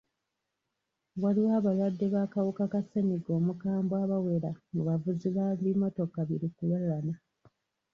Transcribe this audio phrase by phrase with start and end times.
[1.21, 7.13] Waliwo abalwadde b'akawuka ka ssennyiga omukambwe abawera mu bavuzi b'ebimmotoka bi lukululana.